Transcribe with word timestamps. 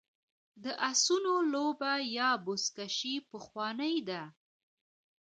د 0.63 0.65
اسونو 0.91 1.33
لوبه 1.53 1.91
یا 2.17 2.29
بزکشي 2.45 3.15
پخوانۍ 3.29 3.95
ده 4.09 4.21